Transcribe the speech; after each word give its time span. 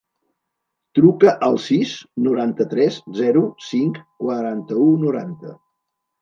Truca 0.99 1.33
al 1.47 1.57
sis, 1.65 1.91
noranta-tres, 2.27 2.97
zero, 3.19 3.45
cinc, 3.67 4.01
quaranta-u, 4.23 4.89
noranta. 5.05 5.55